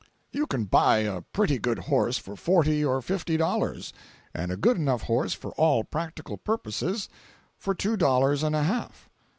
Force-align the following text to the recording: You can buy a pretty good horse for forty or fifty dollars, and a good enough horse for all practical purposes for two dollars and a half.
You 0.31 0.47
can 0.47 0.63
buy 0.65 1.01
a 1.01 1.21
pretty 1.21 1.59
good 1.59 1.77
horse 1.77 2.17
for 2.17 2.35
forty 2.35 2.83
or 2.83 3.03
fifty 3.03 3.37
dollars, 3.37 3.93
and 4.33 4.51
a 4.51 4.57
good 4.57 4.75
enough 4.75 5.03
horse 5.03 5.33
for 5.35 5.51
all 5.57 5.83
practical 5.83 6.37
purposes 6.37 7.07
for 7.55 7.75
two 7.75 7.95
dollars 7.97 8.41
and 8.41 8.55
a 8.55 8.63
half. 8.63 9.11